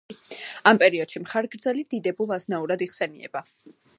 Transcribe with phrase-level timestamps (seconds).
[0.71, 3.45] ამ პერიოდში მხარგრძელი დიდებულ აზნაურად იხსენიება.